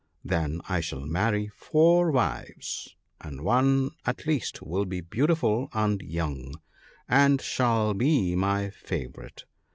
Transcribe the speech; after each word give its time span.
Then 0.25 0.61
I 0.67 0.79
shall 0.81 1.05
marry 1.05 1.47
four 1.49 2.09
wives— 2.09 2.95
and 3.21 3.43
one 3.43 3.91
at 4.03 4.25
least 4.25 4.63
will 4.63 4.85
be 4.85 4.99
beautiful 4.99 5.69
and 5.73 6.01
young, 6.01 6.55
and 7.07 7.39
she 7.39 7.45
shall 7.47 7.93
be 7.93 8.35
my 8.35 8.71
favourite. 8.71 9.43